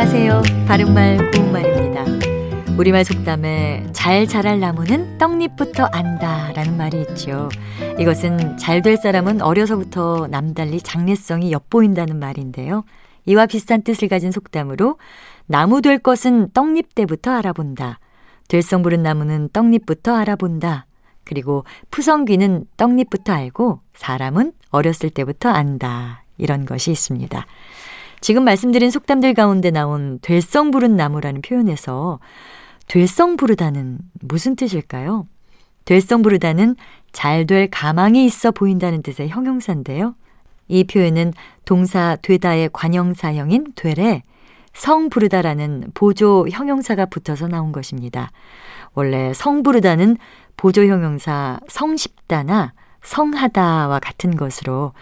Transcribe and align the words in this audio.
안녕하세요. 0.00 0.42
바른말 0.68 1.32
고운말입니다. 1.32 2.04
우리말 2.78 3.04
속담에 3.04 3.88
잘 3.90 4.28
자랄 4.28 4.60
나무는 4.60 5.18
떡잎부터 5.18 5.86
안다 5.86 6.52
라는 6.52 6.76
말이 6.76 7.00
있죠. 7.00 7.48
이것은 7.98 8.58
잘 8.58 8.80
될 8.82 8.96
사람은 8.96 9.42
어려서부터 9.42 10.28
남달리 10.28 10.80
장래성이 10.80 11.50
엿보인다는 11.50 12.16
말인데요. 12.16 12.84
이와 13.24 13.46
비슷한 13.46 13.82
뜻을 13.82 14.06
가진 14.06 14.30
속담으로 14.30 15.00
나무 15.46 15.82
될 15.82 15.98
것은 15.98 16.52
떡잎 16.52 16.94
때부터 16.94 17.32
알아본다. 17.32 17.98
될성 18.46 18.82
부른 18.82 19.02
나무는 19.02 19.48
떡잎부터 19.52 20.14
알아본다. 20.14 20.86
그리고 21.24 21.64
푸성귀는 21.90 22.66
떡잎부터 22.76 23.32
알고 23.32 23.80
사람은 23.94 24.52
어렸을 24.70 25.10
때부터 25.10 25.48
안다. 25.48 26.22
이런 26.36 26.66
것이 26.66 26.92
있습니다. 26.92 27.46
지금 28.20 28.44
말씀드린 28.44 28.90
속담들 28.90 29.34
가운데 29.34 29.70
나온 29.70 30.18
될성 30.22 30.70
부른 30.70 30.96
나무라는 30.96 31.42
표현에서 31.42 32.18
될성 32.86 33.36
부르다는 33.36 33.98
무슨 34.20 34.56
뜻일까요? 34.56 35.26
될성 35.84 36.22
부르다는 36.22 36.76
잘 37.12 37.46
될 37.46 37.68
가망이 37.70 38.24
있어 38.26 38.50
보인다는 38.50 39.02
뜻의 39.02 39.28
형용사인데요. 39.28 40.14
이 40.68 40.84
표현은 40.84 41.32
동사 41.64 42.16
되다의 42.20 42.70
관형사형인 42.72 43.72
되래 43.74 44.22
성 44.74 45.08
부르다라는 45.08 45.90
보조 45.94 46.46
형용사가 46.48 47.06
붙어서 47.06 47.48
나온 47.48 47.72
것입니다. 47.72 48.30
원래 48.94 49.32
성 49.32 49.62
부르다는 49.62 50.16
보조 50.56 50.84
형용사 50.84 51.58
성쉽다나 51.68 52.74
성하다와 53.02 54.00
같은 54.00 54.36
것으로 54.36 54.92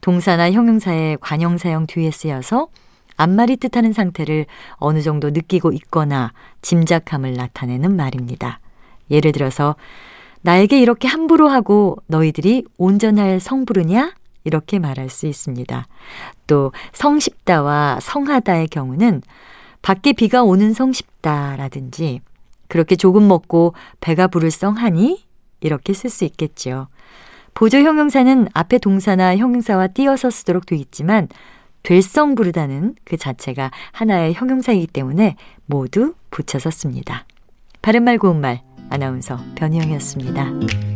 동사나 0.00 0.52
형용사의 0.52 1.18
관형사형 1.20 1.86
뒤에 1.86 2.10
쓰여서 2.10 2.68
앞말이 3.16 3.56
뜻하는 3.56 3.92
상태를 3.92 4.46
어느 4.74 5.02
정도 5.02 5.30
느끼고 5.30 5.72
있거나 5.72 6.32
짐작함을 6.62 7.34
나타내는 7.34 7.96
말입니다. 7.96 8.60
예를 9.10 9.32
들어서 9.32 9.76
나에게 10.42 10.80
이렇게 10.80 11.08
함부로 11.08 11.48
하고 11.48 11.96
너희들이 12.06 12.64
온전할 12.78 13.40
성부르냐? 13.40 14.14
이렇게 14.44 14.78
말할 14.78 15.08
수 15.08 15.26
있습니다. 15.26 15.86
또 16.46 16.72
성쉽다와 16.92 17.98
성하다의 18.00 18.68
경우는 18.68 19.22
밖에 19.82 20.12
비가 20.12 20.44
오는 20.44 20.72
성쉽다라든지 20.72 22.20
그렇게 22.68 22.94
조금 22.94 23.26
먹고 23.26 23.74
배가 24.00 24.28
부를 24.28 24.50
성하니 24.50 25.24
이렇게 25.60 25.92
쓸 25.92 26.10
수 26.10 26.24
있겠죠. 26.24 26.86
보조 27.56 27.78
형용사는 27.78 28.48
앞에 28.52 28.76
동사나 28.76 29.38
형용사와 29.38 29.86
띄어서 29.86 30.28
쓰도록 30.28 30.66
돼 30.66 30.76
있지만 30.76 31.26
될성 31.82 32.34
부르다는 32.34 32.94
그 33.02 33.16
자체가 33.16 33.70
하나의 33.92 34.34
형용사이기 34.34 34.88
때문에 34.88 35.36
모두 35.64 36.12
붙여서 36.30 36.70
씁니다. 36.70 37.24
바른말 37.80 38.18
고운말 38.18 38.60
아나운서 38.90 39.38
변희영이었습니다. 39.54 40.95